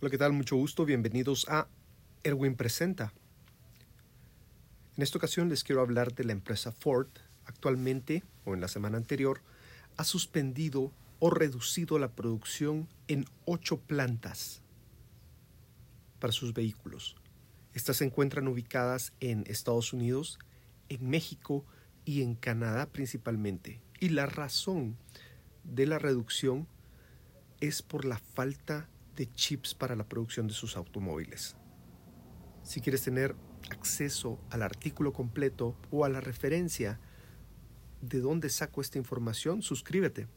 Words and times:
Hola, 0.00 0.10
¿qué 0.10 0.18
tal? 0.18 0.32
Mucho 0.32 0.56
gusto. 0.56 0.84
Bienvenidos 0.84 1.48
a 1.48 1.68
Erwin 2.24 2.56
Presenta. 2.56 3.14
En 4.96 5.02
esta 5.02 5.18
ocasión 5.18 5.48
les 5.48 5.62
quiero 5.62 5.80
hablar 5.80 6.14
de 6.14 6.24
la 6.24 6.32
empresa 6.32 6.72
Ford. 6.72 7.06
Actualmente, 7.46 8.24
o 8.44 8.54
en 8.54 8.60
la 8.60 8.68
semana 8.68 8.98
anterior, 8.98 9.40
ha 9.96 10.04
suspendido 10.04 10.92
o 11.20 11.30
reducido 11.30 11.98
la 11.98 12.10
producción 12.10 12.88
en 13.06 13.24
ocho 13.46 13.78
plantas 13.78 14.62
para 16.18 16.32
sus 16.32 16.52
vehículos. 16.52 17.16
Estas 17.72 17.98
se 17.98 18.04
encuentran 18.04 18.48
ubicadas 18.48 19.12
en 19.20 19.44
Estados 19.46 19.92
Unidos, 19.92 20.38
en 20.88 21.08
México 21.08 21.64
y 22.04 22.22
en 22.22 22.34
Canadá 22.34 22.86
principalmente. 22.86 23.80
Y 24.00 24.10
la 24.10 24.26
razón 24.26 24.98
de 25.62 25.86
la 25.86 25.98
reducción 26.00 26.66
es 27.60 27.80
por 27.80 28.04
la 28.04 28.18
falta 28.18 28.88
de 29.16 29.32
chips 29.32 29.74
para 29.74 29.96
la 29.96 30.08
producción 30.08 30.46
de 30.46 30.54
sus 30.54 30.76
automóviles. 30.76 31.56
Si 32.62 32.80
quieres 32.80 33.02
tener 33.02 33.36
acceso 33.70 34.40
al 34.50 34.62
artículo 34.62 35.12
completo 35.12 35.76
o 35.90 36.04
a 36.04 36.08
la 36.08 36.20
referencia 36.20 37.00
de 38.00 38.20
dónde 38.20 38.48
saco 38.50 38.80
esta 38.80 38.98
información, 38.98 39.62
suscríbete 39.62 40.28